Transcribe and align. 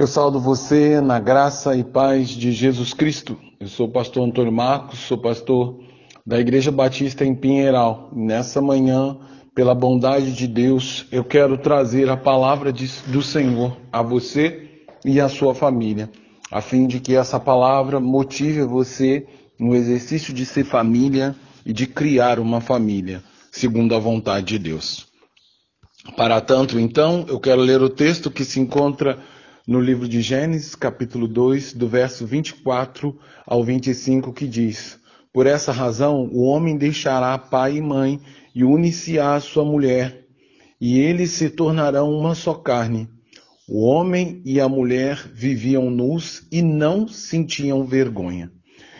Eu 0.00 0.06
saldo 0.06 0.40
você 0.40 0.98
na 0.98 1.20
graça 1.20 1.76
e 1.76 1.84
paz 1.84 2.30
de 2.30 2.52
Jesus 2.52 2.94
Cristo. 2.94 3.36
Eu 3.60 3.68
sou 3.68 3.86
o 3.86 3.92
pastor 3.92 4.26
Antônio 4.26 4.50
Marcos, 4.50 5.00
sou 5.00 5.18
pastor 5.18 5.78
da 6.26 6.40
Igreja 6.40 6.72
Batista 6.72 7.22
em 7.22 7.34
Pinheiral. 7.34 8.08
Nessa 8.10 8.62
manhã, 8.62 9.18
pela 9.54 9.74
bondade 9.74 10.32
de 10.32 10.46
Deus, 10.46 11.04
eu 11.12 11.22
quero 11.22 11.58
trazer 11.58 12.08
a 12.08 12.16
palavra 12.16 12.72
de, 12.72 12.90
do 13.08 13.20
Senhor 13.20 13.76
a 13.92 14.00
você 14.00 14.86
e 15.04 15.20
a 15.20 15.28
sua 15.28 15.54
família, 15.54 16.08
a 16.50 16.62
fim 16.62 16.86
de 16.86 16.98
que 16.98 17.14
essa 17.14 17.38
palavra 17.38 18.00
motive 18.00 18.62
você 18.62 19.26
no 19.58 19.74
exercício 19.74 20.32
de 20.32 20.46
ser 20.46 20.64
família 20.64 21.36
e 21.66 21.74
de 21.74 21.86
criar 21.86 22.38
uma 22.38 22.62
família, 22.62 23.22
segundo 23.52 23.94
a 23.94 23.98
vontade 23.98 24.46
de 24.46 24.58
Deus. 24.58 25.06
Para 26.16 26.40
tanto, 26.40 26.80
então, 26.80 27.26
eu 27.28 27.38
quero 27.38 27.60
ler 27.60 27.82
o 27.82 27.90
texto 27.90 28.30
que 28.30 28.46
se 28.46 28.58
encontra 28.58 29.18
no 29.70 29.80
livro 29.80 30.08
de 30.08 30.20
Gênesis, 30.20 30.74
capítulo 30.74 31.28
2, 31.28 31.74
do 31.74 31.86
verso 31.86 32.26
24 32.26 33.16
ao 33.46 33.62
25, 33.62 34.32
que 34.32 34.48
diz: 34.48 34.98
Por 35.32 35.46
essa 35.46 35.70
razão, 35.70 36.28
o 36.32 36.42
homem 36.42 36.76
deixará 36.76 37.38
pai 37.38 37.76
e 37.76 37.80
mãe 37.80 38.18
e 38.52 38.64
unir-se 38.64 39.16
à 39.20 39.38
sua 39.38 39.64
mulher, 39.64 40.26
e 40.80 40.98
eles 40.98 41.30
se 41.30 41.48
tornarão 41.48 42.12
uma 42.12 42.34
só 42.34 42.52
carne. 42.52 43.08
O 43.68 43.86
homem 43.86 44.42
e 44.44 44.60
a 44.60 44.68
mulher 44.68 45.30
viviam 45.32 45.88
nus 45.88 46.48
e 46.50 46.62
não 46.62 47.06
sentiam 47.06 47.86
vergonha. 47.86 48.50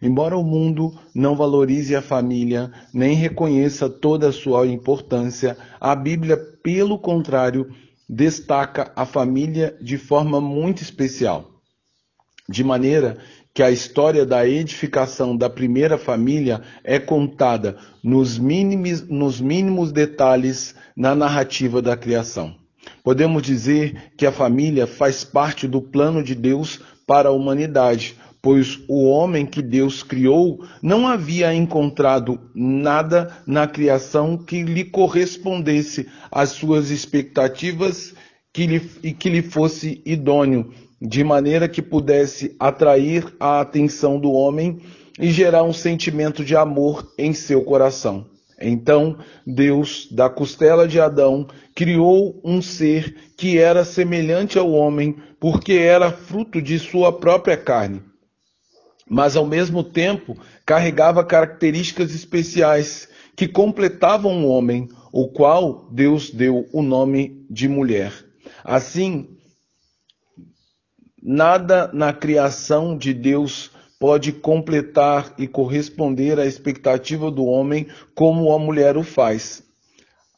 Embora 0.00 0.38
o 0.38 0.44
mundo 0.44 0.96
não 1.12 1.34
valorize 1.34 1.96
a 1.96 2.00
família, 2.00 2.70
nem 2.94 3.16
reconheça 3.16 3.90
toda 3.90 4.28
a 4.28 4.32
sua 4.32 4.64
importância, 4.68 5.56
a 5.80 5.96
Bíblia, 5.96 6.36
pelo 6.36 7.00
contrário, 7.00 7.68
destaca 8.08 8.92
a 8.94 9.06
família 9.06 9.76
de 9.80 9.96
forma 9.98 10.40
muito 10.40 10.82
especial. 10.82 11.50
De 12.48 12.64
maneira 12.64 13.18
que 13.54 13.62
a 13.62 13.70
história 13.70 14.24
da 14.24 14.46
edificação 14.46 15.36
da 15.36 15.48
primeira 15.48 15.98
família 15.98 16.62
é 16.82 16.98
contada 16.98 17.76
nos 18.02 18.38
mínimos, 18.38 19.06
nos 19.08 19.40
mínimos 19.40 19.92
detalhes 19.92 20.74
na 20.96 21.14
narrativa 21.14 21.82
da 21.82 21.96
criação. 21.96 22.54
Podemos 23.04 23.42
dizer 23.42 24.12
que 24.16 24.26
a 24.26 24.32
família 24.32 24.86
faz 24.86 25.22
parte 25.22 25.68
do 25.68 25.82
plano 25.82 26.22
de 26.22 26.34
Deus 26.34 26.80
para 27.06 27.28
a 27.28 27.32
humanidade, 27.32 28.16
pois 28.42 28.80
o 28.88 29.04
homem 29.04 29.46
que 29.46 29.62
Deus 29.62 30.02
criou 30.02 30.64
não 30.82 31.06
havia 31.06 31.54
encontrado 31.54 32.40
nada 32.52 33.30
na 33.46 33.68
criação 33.68 34.36
que 34.36 34.64
lhe 34.64 34.84
correspondesse 34.84 36.08
às 36.30 36.50
suas 36.50 36.90
expectativas 36.90 38.12
que 38.52 38.66
lhe, 38.66 38.90
e 39.00 39.12
que 39.12 39.30
lhe 39.30 39.42
fosse 39.42 40.02
idôneo, 40.04 40.72
de 41.00 41.22
maneira 41.22 41.68
que 41.68 41.80
pudesse 41.80 42.56
atrair 42.58 43.32
a 43.38 43.60
atenção 43.60 44.18
do 44.18 44.32
homem 44.32 44.80
e 45.20 45.30
gerar 45.30 45.62
um 45.62 45.72
sentimento 45.72 46.44
de 46.44 46.56
amor 46.56 47.12
em 47.16 47.32
seu 47.32 47.62
coração. 47.62 48.26
Então, 48.60 49.18
Deus, 49.46 50.08
da 50.10 50.28
costela 50.28 50.86
de 50.86 51.00
Adão, 51.00 51.46
criou 51.74 52.40
um 52.44 52.60
ser 52.60 53.14
que 53.36 53.58
era 53.58 53.84
semelhante 53.84 54.58
ao 54.58 54.70
homem, 54.70 55.16
porque 55.40 55.72
era 55.72 56.12
fruto 56.12 56.62
de 56.62 56.78
sua 56.78 57.12
própria 57.12 57.56
carne 57.56 58.02
mas 59.12 59.36
ao 59.36 59.44
mesmo 59.44 59.84
tempo 59.84 60.38
carregava 60.64 61.22
características 61.22 62.14
especiais 62.14 63.06
que 63.36 63.46
completavam 63.46 64.42
o 64.42 64.48
homem, 64.48 64.88
o 65.12 65.28
qual 65.28 65.86
Deus 65.92 66.30
deu 66.30 66.66
o 66.72 66.80
nome 66.80 67.44
de 67.50 67.68
mulher. 67.68 68.10
Assim, 68.64 69.36
nada 71.22 71.90
na 71.92 72.14
criação 72.14 72.96
de 72.96 73.12
Deus 73.12 73.70
pode 74.00 74.32
completar 74.32 75.34
e 75.36 75.46
corresponder 75.46 76.40
à 76.40 76.46
expectativa 76.46 77.30
do 77.30 77.44
homem 77.44 77.88
como 78.14 78.50
a 78.50 78.58
mulher 78.58 78.96
o 78.96 79.02
faz. 79.02 79.62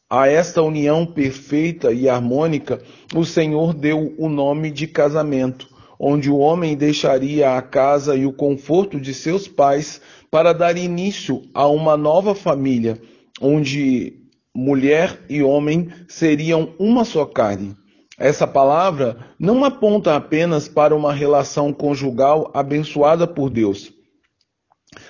A 0.09 0.27
esta 0.27 0.61
união 0.61 1.05
perfeita 1.05 1.93
e 1.93 2.09
harmônica, 2.09 2.81
o 3.15 3.23
Senhor 3.23 3.73
deu 3.73 4.13
o 4.17 4.27
nome 4.27 4.69
de 4.69 4.85
casamento 4.85 5.74
onde 5.99 6.29
o 6.29 6.37
homem 6.37 6.75
deixaria 6.75 7.57
a 7.57 7.61
casa 7.61 8.15
e 8.15 8.25
o 8.25 8.33
conforto 8.33 8.99
de 8.99 9.13
seus 9.13 9.47
pais 9.47 10.01
para 10.29 10.53
dar 10.53 10.77
início 10.77 11.43
a 11.53 11.67
uma 11.67 11.95
nova 11.95 12.35
família, 12.35 12.99
onde 13.41 14.21
mulher 14.55 15.19
e 15.29 15.41
homem 15.41 15.89
seriam 16.07 16.73
uma 16.79 17.03
só 17.03 17.25
carne. 17.25 17.75
Essa 18.17 18.47
palavra 18.47 19.17
não 19.37 19.65
aponta 19.65 20.15
apenas 20.15 20.69
para 20.69 20.95
uma 20.95 21.11
relação 21.11 21.73
conjugal 21.73 22.49
abençoada 22.53 23.27
por 23.27 23.49
Deus, 23.49 23.91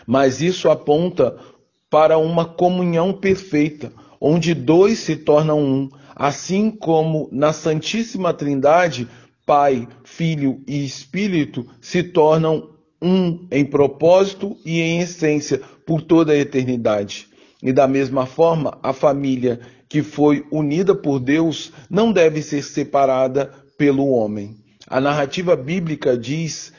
mas 0.07 0.41
isso 0.41 0.69
aponta 0.69 1.38
para 1.90 2.17
uma 2.17 2.46
comunhão 2.46 3.13
perfeita, 3.13 3.94
onde 4.19 4.56
dois 4.56 5.00
se 5.00 5.16
tornam 5.16 5.59
um, 5.59 5.90
assim 6.16 6.72
como 6.72 7.29
na 7.31 7.53
Santíssima 7.53 8.34
Trindade 8.34 9.07
Pai, 9.45 9.88
Filho 10.03 10.61
e 10.67 10.83
Espírito 10.83 11.67
se 11.79 12.01
tornam 12.01 12.75
um 13.01 13.47
em 13.51 13.63
propósito 13.63 14.57
e 14.66 14.81
em 14.81 15.01
essência 15.01 15.61
por 15.85 16.01
toda 16.01 16.33
a 16.33 16.38
eternidade. 16.38 17.28
E 17.61 17.72
da 17.72 17.88
mesma 17.88 18.25
forma, 18.25 18.78
a 18.81 18.94
família 18.94 19.59
que 19.88 20.01
foi 20.01 20.45
unida 20.51 20.95
por 20.95 21.19
Deus 21.19 21.72
não 21.89 22.11
deve 22.11 22.41
ser 22.41 22.63
separada 22.63 23.51
pelo 23.78 24.07
homem. 24.07 24.57
A 24.88 25.00
narrativa 25.00 25.55
bíblica 25.55 26.17
diz 26.17 26.73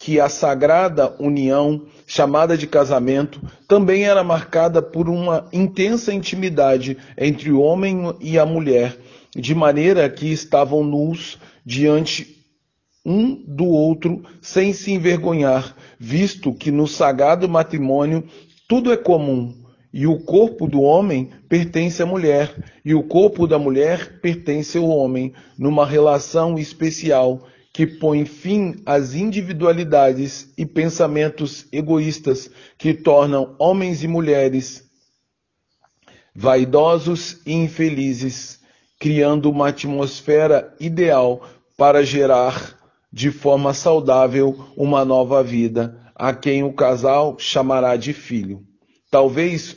que 0.00 0.18
a 0.18 0.30
sagrada 0.30 1.14
união, 1.18 1.82
chamada 2.06 2.56
de 2.56 2.66
casamento, 2.66 3.38
também 3.68 4.04
era 4.04 4.24
marcada 4.24 4.80
por 4.80 5.10
uma 5.10 5.46
intensa 5.52 6.10
intimidade 6.10 6.96
entre 7.18 7.52
o 7.52 7.60
homem 7.60 8.16
e 8.18 8.38
a 8.38 8.46
mulher, 8.46 8.96
de 9.36 9.54
maneira 9.54 10.08
que 10.08 10.32
estavam 10.32 10.82
nus 10.82 11.38
diante 11.66 12.38
um 13.04 13.34
do 13.46 13.66
outro 13.66 14.22
sem 14.40 14.72
se 14.72 14.90
envergonhar, 14.90 15.76
visto 15.98 16.54
que 16.54 16.70
no 16.70 16.86
sagrado 16.86 17.46
matrimônio 17.46 18.24
tudo 18.66 18.90
é 18.90 18.96
comum, 18.96 19.54
e 19.92 20.06
o 20.06 20.18
corpo 20.18 20.66
do 20.66 20.80
homem 20.80 21.28
pertence 21.46 22.02
à 22.02 22.06
mulher, 22.06 22.54
e 22.82 22.94
o 22.94 23.02
corpo 23.02 23.46
da 23.46 23.58
mulher 23.58 24.18
pertence 24.22 24.78
ao 24.78 24.88
homem, 24.88 25.34
numa 25.58 25.84
relação 25.84 26.58
especial 26.58 27.46
que 27.72 27.86
põe 27.86 28.24
fim 28.24 28.82
às 28.84 29.14
individualidades 29.14 30.52
e 30.58 30.66
pensamentos 30.66 31.66
egoístas 31.72 32.50
que 32.76 32.92
tornam 32.92 33.54
homens 33.58 34.02
e 34.02 34.08
mulheres 34.08 34.88
vaidosos 36.34 37.40
e 37.46 37.52
infelizes 37.52 38.60
criando 38.98 39.50
uma 39.50 39.68
atmosfera 39.68 40.74
ideal 40.78 41.42
para 41.76 42.04
gerar 42.04 42.78
de 43.12 43.30
forma 43.30 43.72
saudável 43.72 44.66
uma 44.76 45.04
nova 45.04 45.42
vida, 45.42 45.98
a 46.14 46.32
quem 46.32 46.62
o 46.62 46.72
casal 46.72 47.36
chamará 47.38 47.96
de 47.96 48.12
filho. 48.12 48.62
Talvez 49.10 49.76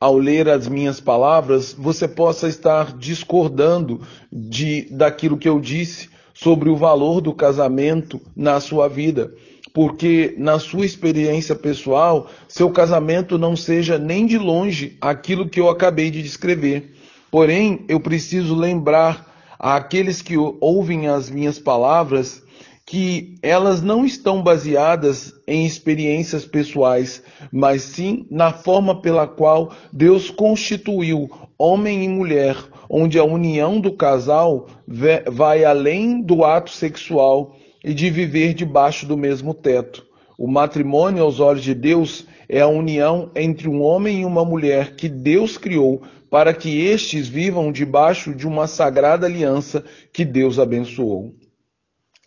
ao 0.00 0.16
ler 0.16 0.48
as 0.48 0.68
minhas 0.68 1.00
palavras, 1.00 1.72
você 1.72 2.06
possa 2.06 2.46
estar 2.46 2.96
discordando 2.96 4.06
de 4.32 4.82
daquilo 4.90 5.38
que 5.38 5.48
eu 5.48 5.58
disse 5.58 6.13
sobre 6.34 6.68
o 6.68 6.76
valor 6.76 7.20
do 7.20 7.32
casamento 7.32 8.20
na 8.36 8.58
sua 8.58 8.88
vida, 8.88 9.32
porque 9.72 10.34
na 10.36 10.58
sua 10.58 10.84
experiência 10.84 11.54
pessoal, 11.54 12.28
seu 12.48 12.70
casamento 12.70 13.38
não 13.38 13.56
seja 13.56 13.98
nem 13.98 14.26
de 14.26 14.36
longe 14.36 14.98
aquilo 15.00 15.48
que 15.48 15.60
eu 15.60 15.70
acabei 15.70 16.10
de 16.10 16.22
descrever. 16.22 16.92
Porém, 17.30 17.84
eu 17.88 17.98
preciso 18.00 18.54
lembrar 18.54 19.32
àqueles 19.58 20.20
que 20.20 20.36
ouvem 20.36 21.08
as 21.08 21.30
minhas 21.30 21.58
palavras 21.58 22.43
que 22.86 23.36
elas 23.42 23.80
não 23.80 24.04
estão 24.04 24.42
baseadas 24.42 25.32
em 25.46 25.64
experiências 25.64 26.44
pessoais, 26.44 27.22
mas 27.50 27.82
sim 27.82 28.26
na 28.30 28.52
forma 28.52 29.00
pela 29.00 29.26
qual 29.26 29.72
Deus 29.92 30.28
constituiu 30.30 31.30
homem 31.58 32.04
e 32.04 32.08
mulher, 32.08 32.56
onde 32.88 33.18
a 33.18 33.24
união 33.24 33.80
do 33.80 33.92
casal 33.92 34.66
vai 34.86 35.64
além 35.64 36.20
do 36.20 36.44
ato 36.44 36.70
sexual 36.70 37.56
e 37.82 37.94
de 37.94 38.10
viver 38.10 38.52
debaixo 38.52 39.06
do 39.06 39.16
mesmo 39.16 39.54
teto. 39.54 40.06
O 40.36 40.46
matrimônio, 40.46 41.22
aos 41.22 41.40
olhos 41.40 41.62
de 41.62 41.74
Deus, 41.74 42.26
é 42.48 42.60
a 42.60 42.68
união 42.68 43.30
entre 43.34 43.68
um 43.68 43.80
homem 43.80 44.22
e 44.22 44.24
uma 44.24 44.44
mulher 44.44 44.94
que 44.94 45.08
Deus 45.08 45.56
criou 45.56 46.02
para 46.28 46.52
que 46.52 46.84
estes 46.84 47.28
vivam 47.28 47.70
debaixo 47.70 48.34
de 48.34 48.46
uma 48.46 48.66
sagrada 48.66 49.26
aliança 49.26 49.84
que 50.12 50.24
Deus 50.24 50.58
abençoou. 50.58 51.32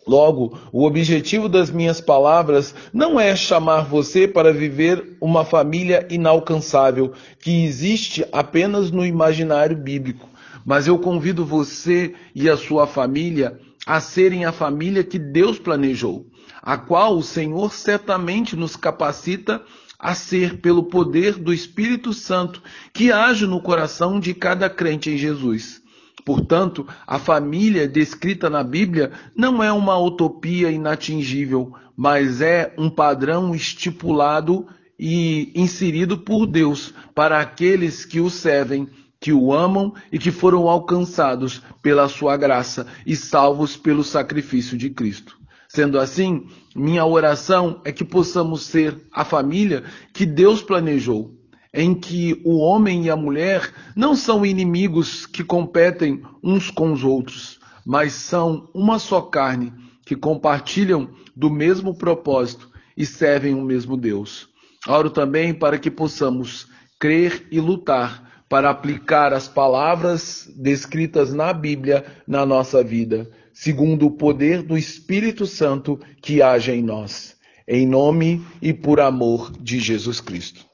Logo, 0.08 0.58
o 0.72 0.86
objetivo 0.86 1.50
das 1.50 1.70
minhas 1.70 2.00
palavras 2.00 2.74
não 2.94 3.20
é 3.20 3.36
chamar 3.36 3.82
você 3.82 4.26
para 4.26 4.54
viver 4.54 5.18
uma 5.20 5.44
família 5.44 6.08
inalcançável 6.08 7.12
que 7.38 7.62
existe 7.66 8.24
apenas 8.32 8.90
no 8.90 9.04
imaginário 9.04 9.76
bíblico, 9.76 10.26
mas 10.64 10.86
eu 10.86 10.98
convido 10.98 11.44
você 11.44 12.14
e 12.34 12.48
a 12.48 12.56
sua 12.56 12.86
família 12.86 13.58
a 13.86 14.00
serem 14.00 14.46
a 14.46 14.52
família 14.52 15.04
que 15.04 15.18
Deus 15.18 15.58
planejou, 15.58 16.26
a 16.62 16.78
qual 16.78 17.14
o 17.14 17.22
Senhor 17.22 17.74
certamente 17.74 18.56
nos 18.56 18.76
capacita 18.76 19.62
a 19.98 20.14
ser 20.14 20.58
pelo 20.62 20.84
poder 20.84 21.34
do 21.34 21.52
Espírito 21.52 22.14
Santo 22.14 22.62
que 22.94 23.12
age 23.12 23.46
no 23.46 23.60
coração 23.60 24.18
de 24.18 24.32
cada 24.32 24.70
crente 24.70 25.10
em 25.10 25.18
Jesus. 25.18 25.82
Portanto, 26.28 26.86
a 27.06 27.18
família 27.18 27.88
descrita 27.88 28.50
na 28.50 28.62
Bíblia 28.62 29.12
não 29.34 29.64
é 29.64 29.72
uma 29.72 29.96
utopia 29.96 30.70
inatingível, 30.70 31.72
mas 31.96 32.42
é 32.42 32.74
um 32.76 32.90
padrão 32.90 33.54
estipulado 33.54 34.66
e 35.00 35.50
inserido 35.54 36.18
por 36.18 36.46
Deus 36.46 36.92
para 37.14 37.40
aqueles 37.40 38.04
que 38.04 38.20
o 38.20 38.28
servem, 38.28 38.90
que 39.18 39.32
o 39.32 39.54
amam 39.54 39.94
e 40.12 40.18
que 40.18 40.30
foram 40.30 40.68
alcançados 40.68 41.62
pela 41.80 42.10
sua 42.10 42.36
graça 42.36 42.86
e 43.06 43.16
salvos 43.16 43.74
pelo 43.74 44.04
sacrifício 44.04 44.76
de 44.76 44.90
Cristo. 44.90 45.38
Sendo 45.66 45.98
assim, 45.98 46.46
minha 46.76 47.06
oração 47.06 47.80
é 47.86 47.90
que 47.90 48.04
possamos 48.04 48.66
ser 48.66 48.94
a 49.10 49.24
família 49.24 49.82
que 50.12 50.26
Deus 50.26 50.60
planejou, 50.60 51.37
em 51.72 51.94
que 51.94 52.40
o 52.44 52.58
homem 52.58 53.04
e 53.04 53.10
a 53.10 53.16
mulher 53.16 53.72
não 53.94 54.14
são 54.14 54.44
inimigos 54.44 55.26
que 55.26 55.44
competem 55.44 56.22
uns 56.42 56.70
com 56.70 56.92
os 56.92 57.04
outros, 57.04 57.58
mas 57.84 58.12
são 58.12 58.68
uma 58.74 58.98
só 58.98 59.20
carne 59.20 59.72
que 60.04 60.16
compartilham 60.16 61.10
do 61.36 61.50
mesmo 61.50 61.94
propósito 61.94 62.70
e 62.96 63.04
servem 63.04 63.54
o 63.54 63.62
mesmo 63.62 63.96
Deus. 63.96 64.48
Oro 64.86 65.10
também 65.10 65.52
para 65.52 65.78
que 65.78 65.90
possamos 65.90 66.66
crer 66.98 67.46
e 67.50 67.60
lutar 67.60 68.28
para 68.48 68.70
aplicar 68.70 69.32
as 69.32 69.46
palavras 69.46 70.50
descritas 70.56 71.34
na 71.34 71.52
Bíblia 71.52 72.04
na 72.26 72.46
nossa 72.46 72.82
vida, 72.82 73.30
segundo 73.52 74.06
o 74.06 74.10
poder 74.10 74.62
do 74.62 74.76
Espírito 74.76 75.46
Santo 75.46 76.00
que 76.22 76.40
age 76.40 76.72
em 76.72 76.82
nós, 76.82 77.36
em 77.66 77.86
nome 77.86 78.44
e 78.62 78.72
por 78.72 79.00
amor 79.00 79.52
de 79.60 79.78
Jesus 79.78 80.20
Cristo. 80.20 80.67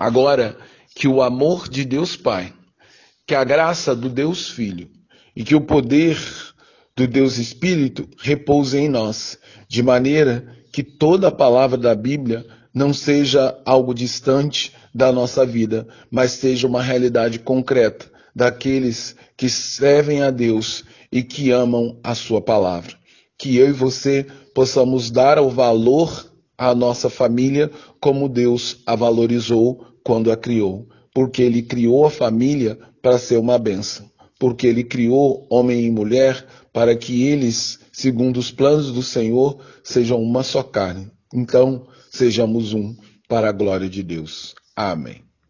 Agora, 0.00 0.56
que 0.94 1.06
o 1.06 1.20
amor 1.20 1.68
de 1.68 1.84
Deus 1.84 2.16
Pai, 2.16 2.54
que 3.26 3.34
a 3.34 3.44
graça 3.44 3.94
do 3.94 4.08
Deus 4.08 4.48
Filho 4.48 4.88
e 5.36 5.44
que 5.44 5.54
o 5.54 5.60
poder 5.60 6.18
do 6.96 7.06
Deus 7.06 7.36
Espírito 7.36 8.08
repouse 8.18 8.78
em 8.78 8.88
nós, 8.88 9.38
de 9.68 9.82
maneira 9.82 10.56
que 10.72 10.82
toda 10.82 11.28
a 11.28 11.30
palavra 11.30 11.76
da 11.76 11.94
Bíblia 11.94 12.46
não 12.72 12.94
seja 12.94 13.60
algo 13.66 13.92
distante 13.92 14.72
da 14.94 15.12
nossa 15.12 15.44
vida, 15.44 15.86
mas 16.10 16.30
seja 16.32 16.66
uma 16.66 16.82
realidade 16.82 17.38
concreta 17.38 18.10
daqueles 18.34 19.14
que 19.36 19.50
servem 19.50 20.22
a 20.22 20.30
Deus 20.30 20.82
e 21.12 21.22
que 21.22 21.50
amam 21.50 22.00
a 22.02 22.14
Sua 22.14 22.40
palavra. 22.40 22.94
Que 23.36 23.54
eu 23.58 23.68
e 23.68 23.72
você 23.72 24.26
possamos 24.54 25.10
dar 25.10 25.38
o 25.38 25.50
valor 25.50 26.26
à 26.56 26.74
nossa 26.74 27.10
família 27.10 27.70
como 28.00 28.30
Deus 28.30 28.78
a 28.86 28.96
valorizou 28.96 29.89
quando 30.04 30.30
a 30.30 30.36
criou, 30.36 30.88
porque 31.14 31.42
Ele 31.42 31.62
criou 31.62 32.06
a 32.06 32.10
família 32.10 32.78
para 33.02 33.18
ser 33.18 33.38
uma 33.38 33.58
bênção, 33.58 34.10
porque 34.38 34.66
Ele 34.66 34.84
criou 34.84 35.46
homem 35.50 35.84
e 35.84 35.90
mulher 35.90 36.46
para 36.72 36.96
que 36.96 37.24
eles, 37.24 37.80
segundo 37.92 38.38
os 38.38 38.50
planos 38.50 38.92
do 38.92 39.02
Senhor, 39.02 39.58
sejam 39.82 40.22
uma 40.22 40.42
só 40.42 40.62
carne. 40.62 41.10
Então, 41.34 41.86
sejamos 42.10 42.72
um 42.72 42.94
para 43.28 43.48
a 43.48 43.52
glória 43.52 43.88
de 43.88 44.02
Deus. 44.02 44.54
Amém. 44.74 45.29